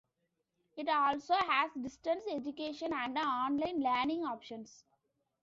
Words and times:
It 0.77 0.89
also 0.89 1.35
has 1.35 1.69
distance 1.79 2.23
education 2.27 2.91
and 2.91 3.15
online 3.19 3.81
learning 3.83 4.25
options. 4.25 4.83